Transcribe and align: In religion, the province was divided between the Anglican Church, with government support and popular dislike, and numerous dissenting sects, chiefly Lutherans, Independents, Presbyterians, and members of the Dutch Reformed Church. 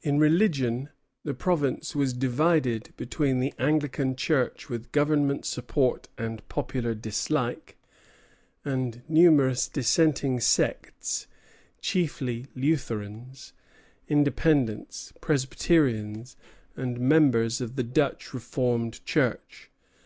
In 0.00 0.18
religion, 0.18 0.88
the 1.22 1.34
province 1.34 1.94
was 1.94 2.14
divided 2.14 2.94
between 2.96 3.40
the 3.40 3.52
Anglican 3.58 4.16
Church, 4.16 4.70
with 4.70 4.90
government 4.90 5.44
support 5.44 6.08
and 6.16 6.40
popular 6.48 6.94
dislike, 6.94 7.76
and 8.64 9.02
numerous 9.06 9.68
dissenting 9.68 10.40
sects, 10.40 11.26
chiefly 11.82 12.46
Lutherans, 12.54 13.52
Independents, 14.08 15.12
Presbyterians, 15.20 16.38
and 16.74 16.98
members 16.98 17.60
of 17.60 17.76
the 17.76 17.84
Dutch 17.84 18.32
Reformed 18.32 19.04
Church. 19.04 19.70